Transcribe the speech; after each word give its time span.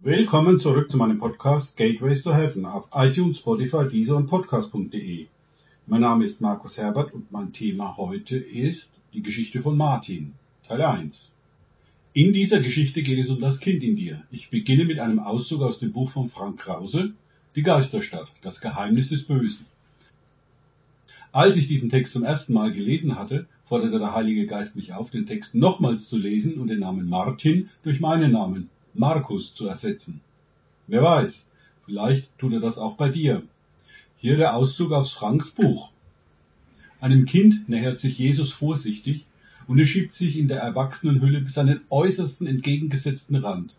Willkommen 0.00 0.58
zurück 0.58 0.90
zu 0.90 0.98
meinem 0.98 1.16
Podcast 1.16 1.78
Gateways 1.78 2.22
to 2.22 2.34
Heaven 2.34 2.66
auf 2.66 2.86
iTunes, 2.92 3.38
Spotify, 3.38 3.88
Deezer 3.90 4.16
und 4.16 4.26
Podcast.de. 4.26 5.26
Mein 5.86 6.00
Name 6.02 6.26
ist 6.26 6.42
Markus 6.42 6.76
Herbert 6.76 7.14
und 7.14 7.32
mein 7.32 7.54
Thema 7.54 7.96
heute 7.96 8.36
ist 8.36 9.00
die 9.14 9.22
Geschichte 9.22 9.62
von 9.62 9.74
Martin, 9.74 10.34
Teil 10.68 10.82
1. 10.82 11.32
In 12.12 12.34
dieser 12.34 12.60
Geschichte 12.60 13.02
geht 13.02 13.18
es 13.18 13.30
um 13.30 13.40
das 13.40 13.58
Kind 13.58 13.82
in 13.82 13.96
dir. 13.96 14.22
Ich 14.30 14.50
beginne 14.50 14.84
mit 14.84 14.98
einem 15.00 15.18
Auszug 15.18 15.62
aus 15.62 15.78
dem 15.78 15.92
Buch 15.92 16.10
von 16.10 16.28
Frank 16.28 16.58
Krause, 16.58 17.14
Die 17.56 17.62
Geisterstadt, 17.62 18.28
das 18.42 18.60
Geheimnis 18.60 19.08
des 19.08 19.24
Bösen. 19.24 19.64
Als 21.32 21.56
ich 21.56 21.68
diesen 21.68 21.88
Text 21.88 22.12
zum 22.12 22.22
ersten 22.22 22.52
Mal 22.52 22.70
gelesen 22.70 23.18
hatte, 23.18 23.46
forderte 23.64 23.98
der 23.98 24.14
Heilige 24.14 24.46
Geist 24.46 24.76
mich 24.76 24.92
auf, 24.92 25.10
den 25.10 25.24
Text 25.24 25.54
nochmals 25.54 26.06
zu 26.06 26.18
lesen 26.18 26.60
und 26.60 26.68
den 26.68 26.80
Namen 26.80 27.08
Martin 27.08 27.70
durch 27.82 27.98
meinen 27.98 28.32
Namen 28.32 28.68
Markus 28.98 29.54
zu 29.54 29.66
ersetzen. 29.68 30.20
Wer 30.86 31.02
weiß, 31.02 31.48
vielleicht 31.84 32.28
tut 32.38 32.52
er 32.52 32.60
das 32.60 32.78
auch 32.78 32.96
bei 32.96 33.08
dir. 33.08 33.42
Hier 34.18 34.36
der 34.36 34.54
Auszug 34.54 34.92
aus 34.92 35.12
Franks 35.12 35.50
Buch. 35.50 35.90
Einem 37.00 37.26
Kind 37.26 37.68
nähert 37.68 37.98
sich 37.98 38.18
Jesus 38.18 38.52
vorsichtig 38.52 39.26
und 39.66 39.78
er 39.78 39.86
schiebt 39.86 40.14
sich 40.14 40.38
in 40.38 40.48
der 40.48 40.60
Erwachsenenhülle 40.60 41.40
bis 41.40 41.58
an 41.58 41.66
den 41.66 41.80
äußersten 41.90 42.46
entgegengesetzten 42.46 43.36
Rand. 43.36 43.76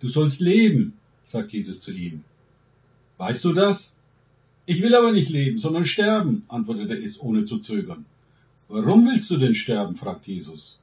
Du 0.00 0.08
sollst 0.08 0.40
leben, 0.40 0.94
sagt 1.24 1.52
Jesus 1.52 1.80
zu 1.80 1.92
ihm. 1.92 2.22
Weißt 3.18 3.44
du 3.44 3.52
das? 3.52 3.96
Ich 4.66 4.82
will 4.82 4.94
aber 4.94 5.12
nicht 5.12 5.30
leben, 5.30 5.58
sondern 5.58 5.86
sterben, 5.86 6.44
antwortete 6.48 6.96
es 6.96 7.20
ohne 7.20 7.44
zu 7.44 7.58
zögern. 7.58 8.04
Warum 8.68 9.06
willst 9.06 9.30
du 9.30 9.36
denn 9.36 9.54
sterben? 9.54 9.94
fragt 9.94 10.26
Jesus. 10.26 10.78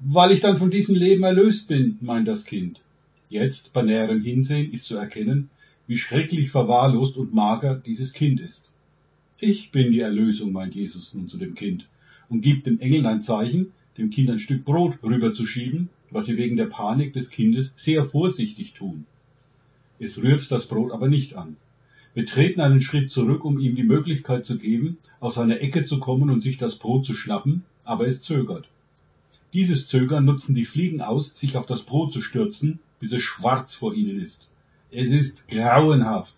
Weil 0.00 0.32
ich 0.32 0.40
dann 0.40 0.58
von 0.58 0.70
diesem 0.70 0.96
Leben 0.96 1.22
erlöst 1.22 1.68
bin, 1.68 1.98
meint 2.00 2.26
das 2.26 2.44
Kind. 2.44 2.80
Jetzt, 3.28 3.72
bei 3.72 3.82
näherem 3.82 4.22
Hinsehen, 4.22 4.72
ist 4.72 4.86
zu 4.86 4.96
erkennen, 4.96 5.50
wie 5.86 5.98
schrecklich 5.98 6.50
verwahrlost 6.50 7.16
und 7.16 7.34
mager 7.34 7.74
dieses 7.74 8.12
Kind 8.12 8.40
ist. 8.40 8.72
Ich 9.38 9.72
bin 9.72 9.90
die 9.90 10.00
Erlösung, 10.00 10.52
meint 10.52 10.74
Jesus 10.74 11.14
nun 11.14 11.28
zu 11.28 11.38
dem 11.38 11.54
Kind 11.54 11.86
und 12.28 12.40
gibt 12.40 12.66
dem 12.66 12.80
Engel 12.80 13.06
ein 13.06 13.22
Zeichen, 13.22 13.72
dem 13.98 14.10
Kind 14.10 14.30
ein 14.30 14.38
Stück 14.38 14.64
Brot 14.64 15.02
rüberzuschieben, 15.02 15.88
was 16.10 16.26
sie 16.26 16.36
wegen 16.36 16.56
der 16.56 16.66
Panik 16.66 17.12
des 17.12 17.30
Kindes 17.30 17.74
sehr 17.76 18.04
vorsichtig 18.04 18.72
tun. 18.72 19.06
Es 19.98 20.22
rührt 20.22 20.50
das 20.50 20.66
Brot 20.66 20.92
aber 20.92 21.08
nicht 21.08 21.34
an. 21.34 21.56
Wir 22.14 22.26
treten 22.26 22.60
einen 22.60 22.82
Schritt 22.82 23.10
zurück, 23.10 23.44
um 23.44 23.58
ihm 23.58 23.74
die 23.74 23.82
Möglichkeit 23.82 24.46
zu 24.46 24.56
geben, 24.56 24.98
aus 25.18 25.34
seiner 25.34 25.60
Ecke 25.60 25.82
zu 25.82 25.98
kommen 25.98 26.30
und 26.30 26.42
sich 26.42 26.58
das 26.58 26.76
Brot 26.76 27.04
zu 27.04 27.14
schnappen, 27.14 27.64
aber 27.84 28.06
es 28.06 28.22
zögert. 28.22 28.68
Dieses 29.52 29.88
Zögern 29.88 30.24
nutzen 30.24 30.54
die 30.54 30.64
Fliegen 30.64 31.00
aus, 31.00 31.36
sich 31.36 31.56
auf 31.56 31.66
das 31.66 31.82
Brot 31.82 32.12
zu 32.12 32.22
stürzen, 32.22 32.80
bis 33.04 33.12
es 33.12 33.22
schwarz 33.22 33.74
vor 33.74 33.92
ihnen 33.92 34.18
ist. 34.18 34.48
Es 34.90 35.10
ist 35.10 35.46
grauenhaft. 35.48 36.32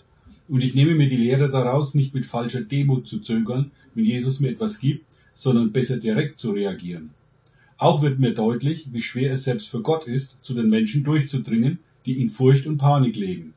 Und 0.48 0.62
ich 0.62 0.74
nehme 0.74 0.96
mir 0.96 1.08
die 1.08 1.16
Lehre 1.16 1.48
daraus, 1.48 1.94
nicht 1.94 2.12
mit 2.12 2.26
falscher 2.26 2.60
Demut 2.60 3.06
zu 3.06 3.20
zögern, 3.20 3.70
wenn 3.94 4.04
Jesus 4.04 4.40
mir 4.40 4.48
etwas 4.48 4.80
gibt, 4.80 5.06
sondern 5.36 5.70
besser 5.70 5.98
direkt 5.98 6.40
zu 6.40 6.50
reagieren. 6.50 7.10
Auch 7.78 8.02
wird 8.02 8.18
mir 8.18 8.34
deutlich, 8.34 8.88
wie 8.90 9.00
schwer 9.00 9.32
es 9.32 9.44
selbst 9.44 9.68
für 9.68 9.80
Gott 9.80 10.08
ist, 10.08 10.38
zu 10.42 10.54
den 10.54 10.68
Menschen 10.68 11.04
durchzudringen, 11.04 11.78
die 12.04 12.20
in 12.20 12.30
Furcht 12.30 12.66
und 12.66 12.78
Panik 12.78 13.14
leben. 13.14 13.54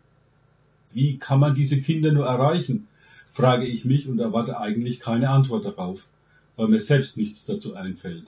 Wie 0.94 1.18
kann 1.18 1.40
man 1.40 1.56
diese 1.56 1.82
Kinder 1.82 2.12
nur 2.12 2.28
erreichen? 2.28 2.88
frage 3.34 3.66
ich 3.66 3.86
mich 3.86 4.08
und 4.08 4.20
erwarte 4.20 4.60
eigentlich 4.60 5.00
keine 5.00 5.32
Antwort 5.32 5.66
darauf, 5.66 6.06
weil 6.58 6.68
mir 6.68 6.82
selbst 6.84 7.18
nichts 7.18 7.44
dazu 7.48 7.74
einfällt. 7.74 8.26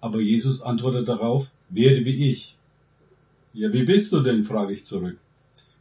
Aber 0.00 0.22
Jesus 0.22 0.62
antwortet 0.62 1.08
darauf, 1.08 1.50
werde 1.68 2.06
wie 2.06 2.30
ich. 2.30 2.56
Ja, 3.52 3.72
wie 3.72 3.82
bist 3.82 4.12
du 4.12 4.20
denn? 4.20 4.44
frage 4.44 4.72
ich 4.72 4.84
zurück. 4.84 5.18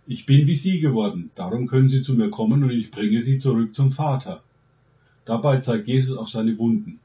Ich 0.08 0.26
bin 0.26 0.48
wie 0.48 0.56
Sie 0.56 0.80
geworden, 0.80 1.30
darum 1.36 1.68
können 1.68 1.88
Sie 1.88 2.02
zu 2.02 2.16
mir 2.16 2.32
kommen 2.32 2.64
und 2.64 2.72
ich 2.72 2.90
bringe 2.90 3.22
Sie 3.22 3.38
zurück 3.38 3.76
zum 3.76 3.92
Vater. 3.92 4.42
Dabei 5.26 5.60
zeigt 5.60 5.88
Jesus 5.88 6.18
auf 6.18 6.30
seine 6.30 6.58
Wunden. 6.58 7.00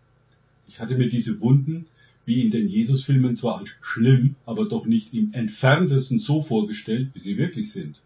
Ich 0.66 0.80
hatte 0.80 0.96
mir 0.96 1.10
diese 1.10 1.38
Wunden, 1.42 1.84
wie 2.24 2.40
in 2.40 2.50
den 2.50 2.66
Jesus-Filmen 2.66 3.36
zwar 3.36 3.58
als 3.58 3.72
schlimm, 3.82 4.36
aber 4.46 4.66
doch 4.66 4.86
nicht 4.86 5.12
im 5.12 5.34
entferntesten 5.34 6.18
so 6.18 6.42
vorgestellt, 6.42 7.10
wie 7.12 7.20
sie 7.20 7.36
wirklich 7.36 7.70
sind. 7.70 8.00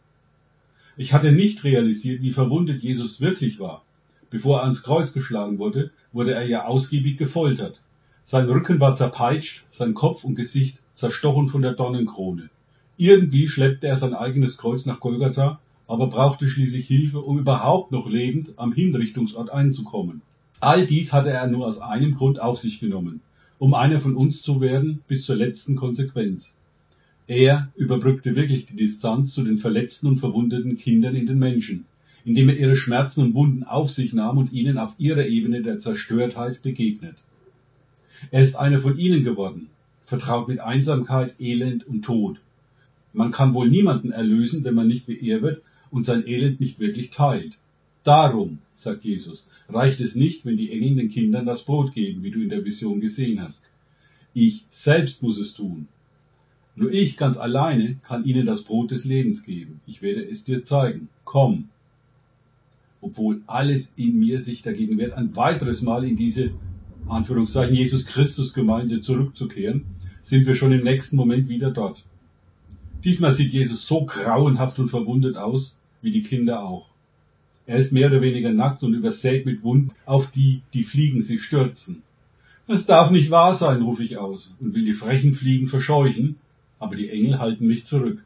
Ich 0.97 1.13
hatte 1.13 1.31
nicht 1.31 1.63
realisiert, 1.63 2.23
wie 2.23 2.33
verwundet 2.33 2.83
Jesus 2.83 3.21
wirklich 3.21 3.61
war. 3.61 3.85
Bevor 4.31 4.59
er 4.59 4.65
ans 4.65 4.83
Kreuz 4.83 5.13
geschlagen 5.13 5.61
wurde, 5.61 5.93
wurde 6.13 6.35
er 6.35 6.45
ja 6.45 6.65
ausgiebig 6.65 7.19
gefoltert. 7.19 7.81
Sein 8.25 8.49
Rücken 8.49 8.81
war 8.81 8.97
zerpeitscht, 8.97 9.65
sein 9.71 9.95
Kopf 9.95 10.25
und 10.25 10.35
Gesicht 10.35 10.83
zerstochen 10.99 11.49
von 11.49 11.63
der 11.63 11.75
Dornenkrone. 11.75 12.51
Irgendwie 12.97 13.47
schleppte 13.47 13.87
er 13.87 13.97
sein 13.97 14.15
eigenes 14.15 14.59
Kreuz 14.59 14.85
nach 14.85 14.99
Golgatha, 14.99 15.61
aber 15.87 16.09
brauchte 16.09 16.49
schließlich 16.49 16.89
Hilfe, 16.89 17.21
um 17.21 17.39
überhaupt 17.39 17.93
noch 17.93 18.11
lebend 18.11 18.55
am 18.57 18.73
Hinrichtungsort 18.73 19.49
einzukommen. 19.51 20.23
All 20.59 20.87
dies 20.87 21.13
hatte 21.13 21.31
er 21.31 21.47
nur 21.47 21.69
aus 21.69 21.81
einem 21.81 22.17
Grund 22.17 22.41
auf 22.41 22.59
sich 22.59 22.81
genommen, 22.81 23.21
um 23.61 23.75
einer 23.75 24.01
von 24.01 24.17
uns 24.17 24.43
zu 24.43 24.61
werden 24.61 24.99
bis 25.07 25.25
zur 25.25 25.37
letzten 25.37 25.77
Konsequenz. 25.77 26.57
Er 27.29 27.69
überbrückte 27.77 28.35
wirklich 28.35 28.67
die 28.67 28.75
Distanz 28.75 29.35
zu 29.35 29.45
den 29.45 29.59
verletzten 29.59 30.09
und 30.09 30.19
verwundeten 30.19 30.79
Kindern 30.79 31.15
in 31.15 31.29
den 31.29 31.39
Menschen, 31.39 31.85
indem 32.25 32.49
er 32.49 32.57
ihre 32.57 32.75
Schmerzen 32.75 33.23
und 33.23 33.35
Wunden 33.35 33.63
auf 33.63 33.89
sich 33.89 34.15
nahm 34.15 34.37
und 34.37 34.53
ihnen 34.53 34.79
auf 34.79 34.97
ihrer 34.99 35.27
Ebene 35.27 35.63
der 35.63 35.79
Zerstörtheit 35.79 36.61
begegnet. 36.63 37.19
Er 38.33 38.43
ist 38.43 38.57
einer 38.57 38.81
von 38.81 38.99
ihnen 38.99 39.23
geworden, 39.23 39.69
vertraut 40.09 40.49
mit 40.49 40.59
Einsamkeit, 40.59 41.35
Elend 41.39 41.87
und 41.87 42.03
Tod. 42.03 42.41
Man 43.13 43.31
kann 43.31 43.53
wohl 43.53 43.69
niemanden 43.69 44.11
erlösen, 44.11 44.65
wenn 44.65 44.75
man 44.75 44.89
nicht 44.89 45.07
wie 45.07 45.21
er 45.29 45.43
wird 45.43 45.63
und 45.91 46.07
sein 46.07 46.27
Elend 46.27 46.61
nicht 46.61 46.81
wirklich 46.81 47.11
teilt. 47.11 47.59
Darum, 48.05 48.59
sagt 48.75 49.05
Jesus, 49.05 49.47
reicht 49.69 50.01
es 50.01 50.15
nicht, 50.15 50.47
wenn 50.47 50.57
die 50.57 50.73
Engel 50.73 50.97
den 50.97 51.11
Kindern 51.11 51.45
das 51.45 51.63
Brot 51.63 51.93
geben, 51.93 52.23
wie 52.23 52.31
du 52.31 52.41
in 52.41 52.49
der 52.49 52.65
Vision 52.65 53.01
gesehen 53.01 53.43
hast. 53.43 53.67
Ich 54.33 54.65
selbst 54.71 55.23
muss 55.23 55.39
es 55.39 55.53
tun. 55.53 55.89
Nur 56.75 56.91
ich 56.91 57.19
ganz 57.19 57.37
alleine 57.37 57.97
kann 58.03 58.25
ihnen 58.25 58.47
das 58.47 58.63
Brot 58.63 58.93
des 58.93 59.05
Lebens 59.05 59.45
geben. 59.45 59.83
Ich 59.87 60.01
werde 60.01 60.25
es 60.25 60.45
dir 60.45 60.65
zeigen. 60.65 61.11
Komm. 61.27 61.69
Obwohl 63.03 63.43
alles 63.47 63.93
in 63.97 64.19
mir 64.19 64.41
sich 64.41 64.63
dagegen 64.63 64.97
wehrt, 64.97 65.13
ein 65.13 65.37
weiteres 65.37 65.83
Mal 65.83 66.05
in 66.05 66.17
diese 66.17 66.53
Anführungszeichen 67.09 67.75
Jesus 67.75 68.07
Christus 68.07 68.55
Gemeinde 68.55 69.03
zurückzukehren, 69.03 69.85
sind 70.23 70.47
wir 70.47 70.55
schon 70.55 70.73
im 70.73 70.84
nächsten 70.84 71.17
Moment 71.17 71.49
wieder 71.49 71.71
dort. 71.71 72.05
Diesmal 73.05 73.33
sieht 73.33 73.53
Jesus 73.53 73.87
so 73.87 74.05
grauenhaft 74.05 74.79
und 74.79 74.89
verwundet 74.89 75.37
aus, 75.37 75.77
wie 76.03 76.11
die 76.11 76.23
Kinder 76.23 76.62
auch. 76.62 76.89
Er 77.67 77.77
ist 77.77 77.93
mehr 77.93 78.09
oder 78.09 78.23
weniger 78.23 78.53
nackt 78.53 78.83
und 78.83 78.95
übersät 78.95 79.47
mit 79.47 79.62
Wunden, 79.62 79.93
auf 80.06 80.31
die 80.31 80.62
die 80.73 80.84
Fliegen 80.84 81.23
sich 81.23 81.43
stürzen. 81.43 82.03
Es 82.67 82.87
darf 82.87 83.11
nicht 83.11 83.31
wahr 83.31 83.55
sein, 83.55 83.83
rufe 83.83 84.05
ich 84.05 84.19
aus 84.19 84.55
und 84.61 84.75
will 84.75 84.84
die 84.84 84.93
frechen 84.93 85.34
Fliegen 85.34 85.69
verscheuchen, 85.69 86.37
aber 86.79 86.97
die 86.97 87.09
Engel 87.09 87.39
halten 87.39 87.67
mich 87.67 87.85
zurück. 87.85 88.23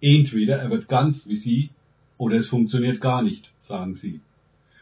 Entweder 0.00 0.56
er 0.56 0.70
wird 0.70 0.88
ganz 0.88 1.28
wie 1.28 1.36
sie, 1.36 1.70
oder 2.18 2.36
es 2.36 2.48
funktioniert 2.48 3.00
gar 3.00 3.22
nicht, 3.22 3.50
sagen 3.60 3.94
sie. 3.94 4.20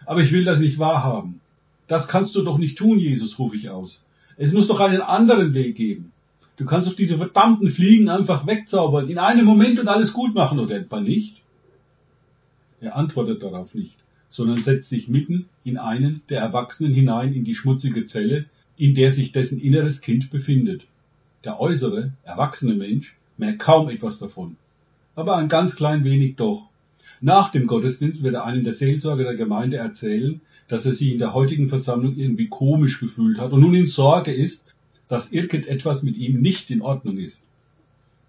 Aber 0.07 0.23
ich 0.23 0.33
will 0.33 0.45
das 0.45 0.61
nicht 0.61 0.79
wahrhaben. 0.79 1.41
Das 1.87 2.09
kannst 2.09 2.35
du 2.35 2.43
doch 2.43 2.59
nicht 2.59 2.79
tun, 2.79 2.99
Jesus, 2.99 3.39
rufe 3.39 3.57
ich 3.57 3.71
aus. 3.71 4.05
Es 4.37 4.53
muss 4.53 4.69
doch 4.69 4.81
einen 4.81 5.01
anderen 5.01 5.55
Weg 5.55 5.77
geben. 5.77 6.13
Du 6.57 6.65
kannst 6.65 6.89
auf 6.89 6.97
diese 6.97 7.17
verdammten 7.17 7.69
Fliegen 7.69 8.09
einfach 8.09 8.47
wegzaubern, 8.47 9.09
in 9.09 9.19
einem 9.19 9.45
Moment 9.45 9.81
und 9.81 9.89
alles 9.89 10.13
gut 10.13 10.35
machen, 10.35 10.61
oder 10.61 10.77
etwa 10.77 11.01
nicht? 11.01 11.41
Er 12.81 12.97
antwortet 12.97 13.43
darauf 13.43 13.75
nicht, 13.75 13.97
sondern 14.29 14.63
setzt 14.63 14.89
sich 14.89 15.09
mitten 15.09 15.49
in 15.65 15.79
einen 15.79 16.23
der 16.29 16.41
Erwachsenen 16.41 16.93
hinein 16.93 17.33
in 17.33 17.45
die 17.45 17.55
schmutzige 17.55 18.07
Zelle, 18.07 18.47
in 18.77 18.95
der 18.95 19.11
sich 19.11 19.33
dessen 19.33 19.61
inneres 19.61 20.01
Kind 20.01 20.31
befindet. 20.31 20.83
Der 21.45 21.61
äußere, 21.61 22.13
erwachsene 22.25 22.75
Mensch 22.75 23.17
merkt 23.37 23.61
kaum 23.61 23.89
etwas 23.89 24.19
davon, 24.19 24.57
aber 25.15 25.37
ein 25.37 25.49
ganz 25.49 25.77
klein 25.77 26.05
wenig 26.05 26.37
doch. 26.37 26.69
Nach 27.21 27.51
dem 27.51 27.67
Gottesdienst 27.67 28.23
wird 28.23 28.35
er 28.35 28.45
einen 28.45 28.65
der 28.65 28.75
Seelsorger 28.75 29.25
der 29.25 29.37
Gemeinde 29.37 29.77
erzählen, 29.77 30.41
dass 30.69 30.87
er 30.87 30.93
sich 30.93 31.13
in 31.13 31.19
der 31.19 31.35
heutigen 31.35 31.69
Versammlung 31.69 32.17
irgendwie 32.17 32.49
komisch 32.49 33.01
gefühlt 33.01 33.39
hat 33.39 33.53
und 33.53 33.61
nun 33.61 33.75
in 33.75 33.87
Sorge 33.87 34.33
ist, 34.33 34.67
dass 35.09 35.33
irgendetwas 35.33 36.03
mit 36.03 36.17
ihm 36.17 36.41
nicht 36.41 36.71
in 36.71 36.81
Ordnung 36.81 37.19
ist. 37.19 37.45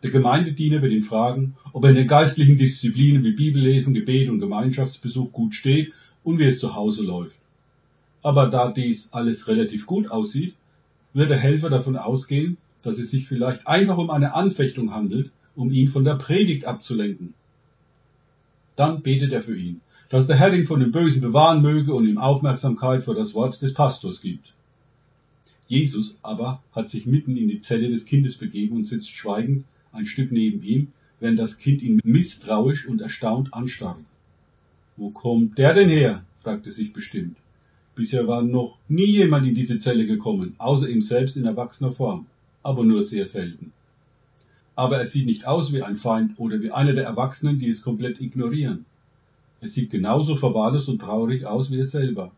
Der 0.03 0.11
Gemeindediener 0.11 0.81
wird 0.81 0.91
ihn 0.91 1.03
fragen, 1.03 1.55
ob 1.71 1.83
er 1.83 1.91
in 1.91 1.95
den 1.95 2.07
geistlichen 2.07 2.57
Disziplinen 2.57 3.23
wie 3.23 3.31
Bibellesen, 3.31 3.93
Gebet 3.93 4.29
und 4.29 4.39
Gemeinschaftsbesuch 4.39 5.31
gut 5.31 5.55
steht 5.55 5.93
und 6.23 6.37
wie 6.37 6.43
es 6.43 6.59
zu 6.59 6.75
Hause 6.75 7.03
läuft. 7.03 7.35
Aber 8.21 8.47
da 8.47 8.71
dies 8.71 9.13
alles 9.13 9.47
relativ 9.47 9.85
gut 9.85 10.11
aussieht, 10.11 10.55
wird 11.13 11.29
der 11.29 11.37
Helfer 11.37 11.69
davon 11.69 11.95
ausgehen, 11.95 12.57
dass 12.83 12.99
es 12.99 13.09
sich 13.11 13.27
vielleicht 13.27 13.65
einfach 13.65 13.97
um 13.97 14.09
eine 14.09 14.33
Anfechtung 14.35 14.93
handelt, 14.93 15.31
um 15.55 15.71
ihn 15.71 15.87
von 15.87 16.03
der 16.03 16.15
Predigt 16.15 16.65
abzulenken. 16.65 17.33
Dann 18.75 19.01
betet 19.01 19.31
er 19.31 19.41
für 19.41 19.57
ihn 19.57 19.79
dass 20.09 20.27
der 20.27 20.37
Herr 20.37 20.53
ihn 20.53 20.67
von 20.67 20.79
dem 20.79 20.91
Bösen 20.91 21.21
bewahren 21.21 21.61
möge 21.61 21.93
und 21.93 22.07
ihm 22.07 22.17
Aufmerksamkeit 22.17 23.03
für 23.03 23.15
das 23.15 23.33
Wort 23.33 23.61
des 23.61 23.73
Pastors 23.73 24.21
gibt. 24.21 24.53
Jesus 25.67 26.17
aber 26.21 26.61
hat 26.73 26.89
sich 26.89 27.05
mitten 27.07 27.35
in 27.37 27.47
die 27.47 27.61
Zelle 27.61 27.89
des 27.89 28.05
Kindes 28.05 28.37
begeben 28.37 28.75
und 28.75 28.87
sitzt 28.87 29.09
schweigend 29.09 29.65
ein 29.91 30.05
Stück 30.05 30.31
neben 30.31 30.63
ihm, 30.63 30.89
während 31.19 31.39
das 31.39 31.57
Kind 31.57 31.81
ihn 31.81 32.01
misstrauisch 32.03 32.87
und 32.87 33.01
erstaunt 33.01 33.53
anstarrt. 33.53 33.99
Wo 34.97 35.09
kommt 35.09 35.57
der 35.57 35.73
denn 35.73 35.89
her? 35.89 36.23
fragte 36.43 36.71
sich 36.71 36.93
bestimmt. 36.93 37.37
Bisher 37.95 38.27
war 38.27 38.43
noch 38.43 38.77
nie 38.87 39.05
jemand 39.05 39.47
in 39.47 39.55
diese 39.55 39.79
Zelle 39.79 40.05
gekommen, 40.05 40.53
außer 40.57 40.89
ihm 40.89 41.01
selbst 41.01 41.37
in 41.37 41.45
erwachsener 41.45 41.93
Form, 41.93 42.27
aber 42.61 42.83
nur 42.83 43.01
sehr 43.01 43.25
selten. 43.25 43.71
Aber 44.75 44.97
er 44.97 45.05
sieht 45.05 45.25
nicht 45.25 45.47
aus 45.47 45.73
wie 45.73 45.81
ein 45.81 45.97
Feind 45.97 46.33
oder 46.37 46.61
wie 46.61 46.71
einer 46.71 46.93
der 46.93 47.05
Erwachsenen, 47.05 47.57
die 47.57 47.69
es 47.69 47.81
komplett 47.81 48.19
ignorieren. 48.19 48.85
Er 49.65 49.69
sieht 49.69 49.89
genauso 49.89 50.35
verwahrlost 50.35 50.89
und 50.89 50.99
traurig 50.99 51.47
aus 51.47 51.71
wie 51.71 51.79
er 51.79 51.87
selber. 51.87 52.31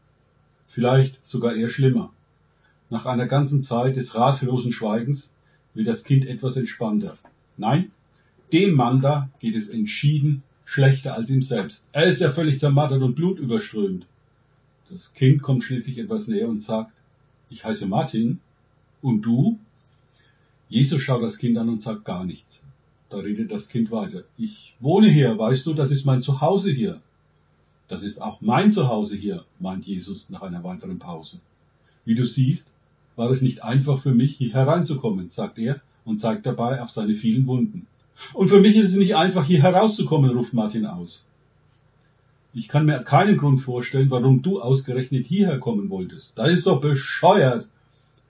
Vielleicht 0.66 1.20
sogar 1.28 1.56
eher 1.56 1.70
schlimmer. 1.70 2.14
Nach 2.90 3.06
einer 3.06 3.28
ganzen 3.28 3.64
Zeit 3.64 3.98
des 3.98 4.16
ratlosen 4.16 4.72
Schweigens 4.72 5.34
will 5.74 5.84
das 5.84 6.06
Kind 6.06 6.26
etwas 6.26 6.56
entspannter. 6.56 7.18
Nein, 7.58 7.92
dem 8.54 8.76
Mann 8.76 9.02
da 9.02 9.30
geht 9.42 9.58
es 9.58 9.68
entschieden 9.68 10.42
schlechter 10.64 11.16
als 11.16 11.30
ihm 11.30 11.42
selbst. 11.42 11.90
Er 11.92 12.06
ist 12.06 12.22
ja 12.22 12.32
völlig 12.32 12.62
zermattert 12.62 13.02
und 13.02 13.16
blutüberströmt. 13.16 14.06
Das 14.90 15.14
Kind 15.14 15.42
kommt 15.42 15.66
schließlich 15.66 15.98
etwas 15.98 16.30
näher 16.30 16.48
und 16.48 16.64
sagt, 16.64 16.94
ich 17.50 17.66
heiße 17.66 17.88
Martin. 17.88 18.40
Und 19.02 19.24
du? 19.24 19.60
Jesus 20.70 21.02
schaut 21.02 21.24
das 21.24 21.40
Kind 21.40 21.58
an 21.58 21.68
und 21.68 21.82
sagt 21.82 22.06
gar 22.06 22.24
nichts. 22.24 22.64
Da 23.10 23.18
redet 23.18 23.52
das 23.52 23.68
Kind 23.68 23.92
weiter. 23.92 24.24
Ich 24.38 24.78
wohne 24.80 25.10
hier, 25.10 25.38
weißt 25.38 25.66
du, 25.66 25.74
das 25.74 25.92
ist 25.92 26.06
mein 26.06 26.22
Zuhause 26.22 26.72
hier. 26.72 27.02
Das 27.88 28.04
ist 28.04 28.22
auch 28.22 28.42
mein 28.42 28.72
Zuhause 28.72 29.16
hier, 29.16 29.46
meint 29.60 29.86
Jesus 29.86 30.26
nach 30.30 30.42
einer 30.42 30.64
weiteren 30.64 31.00
Pause. 31.00 31.40
Wie 32.06 32.16
du 32.16 32.26
siehst, 32.26 32.72
war 33.16 33.32
es 33.32 33.42
nicht 33.42 33.64
einfach 33.64 34.00
für 34.00 34.14
mich, 34.14 34.36
hier 34.36 34.54
hereinzukommen, 34.54 35.30
sagt 35.30 35.58
er 35.58 35.82
und 36.06 36.20
zeigt 36.20 36.46
dabei 36.46 36.82
auf 36.82 36.92
seine 36.92 37.16
vielen 37.16 37.48
Wunden. 37.48 37.88
Und 38.34 38.50
für 38.50 38.60
mich 38.60 38.76
ist 38.76 38.92
es 38.92 38.98
nicht 38.98 39.16
einfach, 39.16 39.46
hier 39.46 39.62
herauszukommen, 39.62 40.32
ruft 40.32 40.54
Martin 40.54 40.86
aus. 40.86 41.24
Ich 42.54 42.68
kann 42.68 42.86
mir 42.86 43.00
keinen 43.04 43.38
Grund 43.38 43.62
vorstellen, 43.62 44.10
warum 44.10 44.42
du 44.42 44.62
ausgerechnet 44.62 45.28
hierher 45.28 45.60
kommen 45.60 45.90
wolltest. 45.90 46.38
Das 46.38 46.50
ist 46.50 46.66
doch 46.66 46.82
bescheuert. 46.82 47.68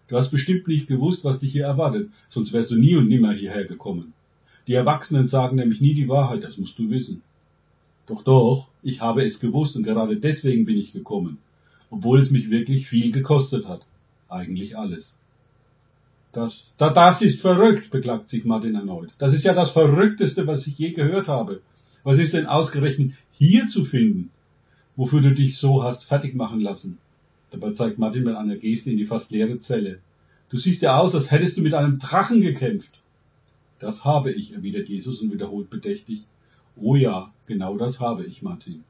Du 0.07 0.17
hast 0.17 0.29
bestimmt 0.29 0.67
nicht 0.67 0.87
gewusst, 0.87 1.23
was 1.23 1.39
dich 1.39 1.51
hier 1.51 1.65
erwartet, 1.65 2.09
sonst 2.29 2.53
wärst 2.53 2.71
du 2.71 2.75
nie 2.75 2.95
und 2.95 3.07
nimmer 3.07 3.33
hierher 3.33 3.65
gekommen. 3.65 4.13
Die 4.67 4.73
Erwachsenen 4.73 5.27
sagen 5.27 5.55
nämlich 5.55 5.81
nie 5.81 5.93
die 5.93 6.09
Wahrheit, 6.09 6.43
das 6.43 6.57
musst 6.57 6.77
du 6.77 6.89
wissen. 6.89 7.21
Doch 8.05 8.23
doch, 8.23 8.67
ich 8.87 9.01
habe 9.01 9.25
es 9.25 9.41
gewusst 9.41 9.75
und 9.75 9.83
gerade 9.83 10.15
deswegen 10.15 10.63
bin 10.63 10.77
ich 10.77 10.93
gekommen, 10.93 11.39
obwohl 11.89 12.21
es 12.21 12.31
mich 12.31 12.49
wirklich 12.49 12.87
viel 12.87 13.11
gekostet 13.11 13.67
hat. 13.67 13.81
Eigentlich 14.29 14.77
alles. 14.77 15.19
Das, 16.31 16.73
da, 16.77 16.93
das 16.93 17.21
ist 17.21 17.41
verrückt, 17.41 17.91
beklagt 17.91 18.29
sich 18.29 18.45
Martin 18.45 18.75
erneut. 18.75 19.09
Das 19.17 19.33
ist 19.33 19.43
ja 19.43 19.53
das 19.53 19.71
Verrückteste, 19.71 20.47
was 20.47 20.67
ich 20.67 20.77
je 20.77 20.91
gehört 20.91 21.27
habe. 21.27 21.61
Was 22.03 22.17
ist 22.17 22.33
denn 22.33 22.45
ausgerechnet 22.45 23.11
hier 23.33 23.67
zu 23.67 23.83
finden, 23.83 24.29
wofür 24.95 25.19
du 25.19 25.33
dich 25.33 25.57
so 25.57 25.83
hast 25.83 26.05
fertig 26.05 26.33
machen 26.33 26.61
lassen? 26.61 26.97
Dabei 27.51 27.71
zeigt 27.71 27.99
Martin 27.99 28.23
mit 28.23 28.35
einer 28.35 28.55
Geste 28.55 28.91
in 28.91 28.97
die 28.97 29.05
fast 29.05 29.31
leere 29.31 29.59
Zelle. 29.59 29.99
Du 30.49 30.57
siehst 30.57 30.81
ja 30.81 30.97
aus, 30.97 31.13
als 31.13 31.29
hättest 31.29 31.57
du 31.57 31.61
mit 31.61 31.73
einem 31.73 31.99
Drachen 31.99 32.39
gekämpft. 32.39 33.01
Das 33.79 34.05
habe 34.05 34.31
ich, 34.31 34.53
erwidert 34.53 34.87
Jesus 34.87 35.19
und 35.21 35.33
wiederholt 35.33 35.69
bedächtig. 35.69 36.23
Oh 36.79 36.95
ja, 36.95 37.33
genau 37.47 37.77
das 37.77 37.99
habe 37.99 38.25
ich, 38.25 38.41
Martin. 38.41 38.83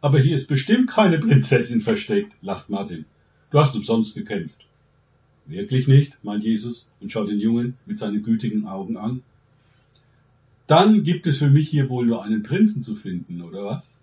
Aber 0.00 0.18
hier 0.18 0.36
ist 0.36 0.48
bestimmt 0.48 0.88
keine 0.88 1.18
Prinzessin 1.18 1.80
versteckt, 1.80 2.32
lacht 2.42 2.70
Martin. 2.70 3.04
Du 3.50 3.58
hast 3.58 3.74
umsonst 3.76 4.14
gekämpft. 4.14 4.66
Wirklich 5.46 5.86
nicht, 5.86 6.22
meint 6.24 6.42
Jesus 6.42 6.86
und 7.00 7.12
schaut 7.12 7.28
den 7.28 7.38
Jungen 7.38 7.76
mit 7.86 7.98
seinen 7.98 8.22
gütigen 8.22 8.66
Augen 8.66 8.96
an. 8.96 9.22
Dann 10.66 11.04
gibt 11.04 11.28
es 11.28 11.38
für 11.38 11.50
mich 11.50 11.68
hier 11.68 11.88
wohl 11.88 12.06
nur 12.06 12.24
einen 12.24 12.42
Prinzen 12.42 12.82
zu 12.82 12.96
finden, 12.96 13.40
oder 13.42 13.64
was? 13.64 13.96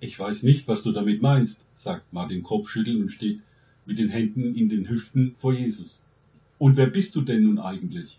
Ich 0.00 0.18
weiß 0.18 0.42
nicht, 0.42 0.66
was 0.66 0.82
du 0.82 0.92
damit 0.92 1.22
meinst, 1.22 1.64
sagt 1.76 2.12
Martin 2.12 2.42
Kopfschütteln 2.42 3.02
und 3.02 3.10
steht 3.10 3.40
mit 3.86 3.98
den 3.98 4.08
Händen 4.08 4.54
in 4.56 4.68
den 4.68 4.88
Hüften 4.88 5.36
vor 5.38 5.54
Jesus. 5.54 6.02
Und 6.58 6.76
wer 6.76 6.88
bist 6.88 7.14
du 7.14 7.20
denn 7.20 7.44
nun 7.44 7.58
eigentlich? 7.58 8.18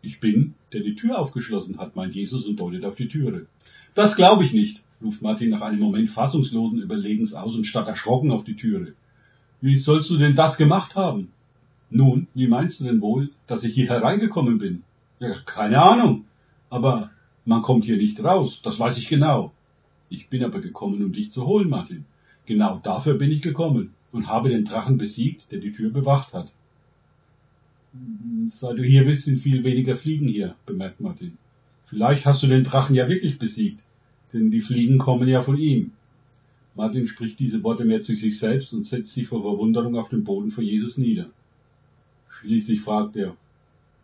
Ich 0.00 0.20
bin, 0.20 0.54
der 0.72 0.80
die 0.80 0.94
Tür 0.94 1.18
aufgeschlossen 1.18 1.78
hat, 1.78 1.96
meint 1.96 2.14
Jesus 2.14 2.46
und 2.46 2.56
deutet 2.56 2.84
auf 2.84 2.94
die 2.94 3.08
Türe. 3.08 3.46
Das 3.94 4.16
glaube 4.16 4.44
ich 4.44 4.52
nicht, 4.52 4.80
ruft 5.02 5.22
Martin 5.22 5.50
nach 5.50 5.62
einem 5.62 5.80
Moment 5.80 6.08
fassungslosen 6.08 6.80
Überlegens 6.80 7.34
aus 7.34 7.54
und 7.54 7.64
starrt 7.64 7.88
erschrocken 7.88 8.30
auf 8.30 8.44
die 8.44 8.56
Türe. 8.56 8.94
Wie 9.60 9.76
sollst 9.76 10.10
du 10.10 10.16
denn 10.16 10.36
das 10.36 10.56
gemacht 10.56 10.94
haben? 10.94 11.32
Nun, 11.90 12.28
wie 12.34 12.46
meinst 12.46 12.80
du 12.80 12.84
denn 12.84 13.00
wohl, 13.00 13.30
dass 13.46 13.64
ich 13.64 13.74
hier 13.74 13.88
hereingekommen 13.88 14.58
bin? 14.58 14.84
Ja, 15.18 15.32
keine 15.44 15.82
Ahnung. 15.82 16.26
Aber 16.70 17.10
man 17.44 17.62
kommt 17.62 17.86
hier 17.86 17.96
nicht 17.96 18.22
raus, 18.22 18.60
das 18.62 18.78
weiß 18.78 18.98
ich 18.98 19.08
genau. 19.08 19.52
Ich 20.10 20.28
bin 20.28 20.44
aber 20.44 20.60
gekommen, 20.60 21.02
um 21.02 21.12
dich 21.12 21.32
zu 21.32 21.46
holen, 21.46 21.68
Martin. 21.68 22.04
Genau 22.46 22.80
dafür 22.82 23.14
bin 23.14 23.30
ich 23.30 23.42
gekommen 23.42 23.94
und 24.12 24.28
habe 24.28 24.48
den 24.48 24.64
Drachen 24.64 24.96
besiegt, 24.96 25.50
der 25.50 25.58
die 25.58 25.72
Tür 25.72 25.90
bewacht 25.90 26.34
hat. 26.34 26.52
Seit 28.48 28.78
du 28.78 28.82
hier 28.82 29.04
bist, 29.04 29.24
sind 29.24 29.40
viel 29.40 29.62
weniger 29.64 29.96
Fliegen 29.96 30.28
hier, 30.28 30.54
bemerkt 30.66 31.00
Martin. 31.00 31.36
Vielleicht 31.86 32.26
hast 32.26 32.42
du 32.42 32.46
den 32.46 32.64
Drachen 32.64 32.94
ja 32.94 33.08
wirklich 33.08 33.38
besiegt, 33.38 33.80
denn 34.32 34.50
die 34.50 34.60
Fliegen 34.60 34.98
kommen 34.98 35.28
ja 35.28 35.42
von 35.42 35.58
ihm. 35.58 35.92
Martin 36.74 37.08
spricht 37.08 37.38
diese 37.38 37.62
Worte 37.62 37.84
mehr 37.84 38.02
zu 38.02 38.14
sich 38.14 38.38
selbst 38.38 38.72
und 38.72 38.86
setzt 38.86 39.12
sich 39.12 39.26
vor 39.26 39.42
Verwunderung 39.42 39.96
auf 39.96 40.10
den 40.10 40.24
Boden 40.24 40.50
vor 40.50 40.62
Jesus 40.62 40.96
nieder. 40.96 41.26
Schließlich 42.30 42.80
fragt 42.80 43.16
er, 43.16 43.36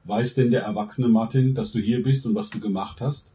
weiß 0.05 0.35
denn 0.35 0.51
der 0.51 0.63
erwachsene 0.63 1.09
Martin, 1.09 1.55
dass 1.55 1.73
du 1.73 1.79
hier 1.79 2.03
bist 2.03 2.27
und 2.27 2.35
was 2.35 2.51
du 2.51 2.61
gemacht 2.61 3.01
hast? 3.01 3.29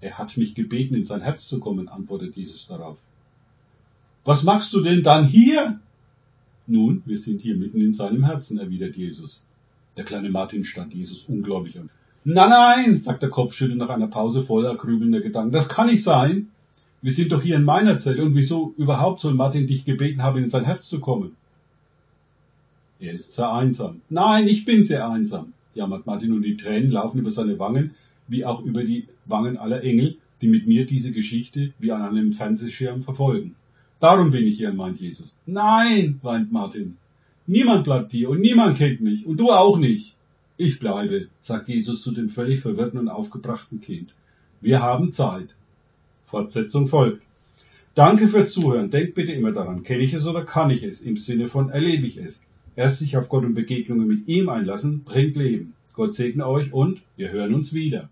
Er 0.00 0.18
hat 0.18 0.36
mich 0.36 0.54
gebeten, 0.54 0.94
in 0.94 1.06
sein 1.06 1.22
Herz 1.22 1.48
zu 1.48 1.58
kommen, 1.58 1.88
antwortet 1.88 2.36
Jesus 2.36 2.66
darauf. 2.66 2.98
Was 4.24 4.44
machst 4.44 4.72
du 4.74 4.82
denn 4.82 5.02
dann 5.02 5.26
hier? 5.26 5.80
Nun, 6.66 7.02
wir 7.06 7.18
sind 7.18 7.40
hier 7.40 7.56
mitten 7.56 7.80
in 7.80 7.92
seinem 7.92 8.24
Herzen, 8.24 8.58
erwidert 8.58 8.96
Jesus. 8.96 9.40
Der 9.98 10.04
kleine 10.04 10.30
Martin 10.30 10.64
stand 10.64 10.94
Jesus 10.94 11.24
ungläubig 11.24 11.76
an. 11.76 11.90
Nein, 12.22 12.50
nein, 12.50 12.98
sagt 12.98 13.20
der 13.20 13.30
Kopfschüttel 13.30 13.76
nach 13.76 13.88
einer 13.88 14.06
Pause 14.06 14.42
voller 14.42 14.76
grübelnder 14.76 15.20
Gedanken. 15.20 15.50
Das 15.50 15.68
kann 15.68 15.88
nicht 15.88 16.04
sein. 16.04 16.50
Wir 17.02 17.10
sind 17.10 17.32
doch 17.32 17.42
hier 17.42 17.56
in 17.56 17.64
meiner 17.64 17.98
Zelle 17.98 18.22
und 18.24 18.36
wieso 18.36 18.74
überhaupt 18.76 19.20
soll 19.20 19.34
Martin 19.34 19.66
dich 19.66 19.84
gebeten 19.84 20.22
haben, 20.22 20.40
in 20.40 20.50
sein 20.50 20.64
Herz 20.64 20.88
zu 20.88 21.00
kommen? 21.00 21.34
Er 23.00 23.12
ist 23.14 23.34
sehr 23.34 23.52
einsam. 23.52 24.00
Nein, 24.08 24.46
ich 24.46 24.64
bin 24.64 24.84
sehr 24.84 25.08
einsam, 25.08 25.52
jammert 25.74 26.06
Martin 26.06 26.32
und 26.32 26.42
die 26.42 26.56
Tränen 26.56 26.92
laufen 26.92 27.18
über 27.18 27.32
seine 27.32 27.58
Wangen, 27.58 27.96
wie 28.28 28.44
auch 28.44 28.62
über 28.62 28.84
die 28.84 29.08
Wangen 29.26 29.56
aller 29.56 29.82
Engel, 29.82 30.16
die 30.42 30.48
mit 30.48 30.68
mir 30.68 30.86
diese 30.86 31.10
Geschichte 31.10 31.72
wie 31.80 31.90
an 31.90 32.02
einem 32.02 32.30
Fernsehschirm 32.30 33.02
verfolgen. 33.02 33.56
Darum 33.98 34.30
bin 34.30 34.46
ich 34.46 34.58
hier, 34.58 34.72
meint 34.72 35.00
Jesus. 35.00 35.34
Nein, 35.44 36.20
weint 36.22 36.52
Martin. 36.52 36.96
Niemand 37.50 37.84
bleibt 37.84 38.12
hier 38.12 38.28
und 38.28 38.40
niemand 38.40 38.76
kennt 38.76 39.00
mich 39.00 39.24
und 39.24 39.38
du 39.40 39.50
auch 39.50 39.78
nicht. 39.78 40.14
Ich 40.58 40.80
bleibe, 40.80 41.28
sagt 41.40 41.70
Jesus 41.70 42.02
zu 42.02 42.12
dem 42.12 42.28
völlig 42.28 42.60
verwirrten 42.60 42.98
und 42.98 43.08
aufgebrachten 43.08 43.80
Kind. 43.80 44.10
Wir 44.60 44.82
haben 44.82 45.12
Zeit. 45.12 45.48
Fortsetzung 46.26 46.88
folgt. 46.88 47.22
Danke 47.94 48.28
fürs 48.28 48.52
Zuhören. 48.52 48.90
Denkt 48.90 49.14
bitte 49.14 49.32
immer 49.32 49.52
daran, 49.52 49.82
kenne 49.82 50.02
ich 50.02 50.12
es 50.12 50.26
oder 50.26 50.44
kann 50.44 50.68
ich 50.68 50.82
es? 50.82 51.00
Im 51.00 51.16
Sinne 51.16 51.48
von 51.48 51.70
erlebe 51.70 52.06
ich 52.06 52.18
es. 52.18 52.42
Erst 52.76 52.98
sich 52.98 53.16
auf 53.16 53.30
Gott 53.30 53.44
und 53.44 53.54
Begegnungen 53.54 54.06
mit 54.06 54.28
ihm 54.28 54.50
einlassen, 54.50 55.04
bringt 55.04 55.34
Leben. 55.36 55.72
Gott 55.94 56.14
segne 56.14 56.46
euch 56.46 56.74
und 56.74 57.00
wir 57.16 57.30
hören 57.32 57.54
uns 57.54 57.72
wieder. 57.72 58.10